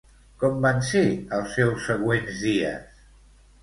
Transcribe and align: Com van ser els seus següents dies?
Com 0.43 0.55
van 0.63 0.81
ser 0.87 1.03
els 1.41 1.55
seus 1.59 1.87
següents 1.93 2.45
dies? 2.51 2.95